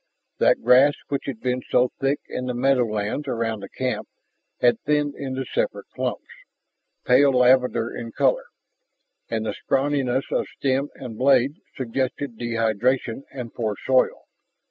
That 0.39 0.63
grass 0.63 0.93
which 1.09 1.25
had 1.27 1.41
been 1.41 1.61
so 1.69 1.91
thick 1.99 2.21
in 2.27 2.47
the 2.47 2.55
meadowlands 2.55 3.27
around 3.27 3.59
the 3.59 3.69
camp 3.69 4.07
had 4.59 4.79
thinned 4.81 5.13
into 5.13 5.45
separate 5.45 5.85
clumps, 5.93 6.25
pale 7.05 7.31
lavender 7.31 7.95
in 7.95 8.11
color. 8.11 8.45
And 9.29 9.45
the 9.45 9.53
scrawniness 9.53 10.25
of 10.31 10.47
stem 10.57 10.89
and 10.95 11.19
blade 11.19 11.57
suggested 11.75 12.39
dehydration 12.39 13.25
and 13.31 13.53
poor 13.53 13.75
soil. 13.85 14.23